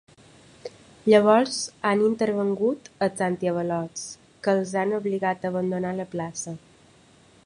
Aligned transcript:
Llavors 1.11 1.57
han 1.89 2.01
intervingut 2.05 2.89
els 3.07 3.21
antiavalots, 3.27 4.07
que 4.47 4.55
els 4.57 4.75
han 4.85 4.99
obligat 5.03 5.45
a 5.47 5.53
abandonar 5.55 5.93
la 6.03 6.09
plaça. 6.15 6.57